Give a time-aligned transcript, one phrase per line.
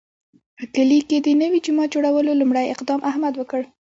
[0.57, 3.61] په کلي کې د نوي جومات جوړولو لومړی اقدام احمد وکړ.